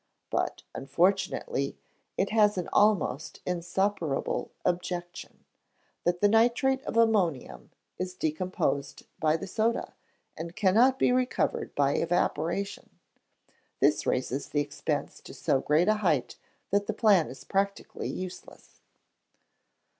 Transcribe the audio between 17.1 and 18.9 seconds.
is practically useless.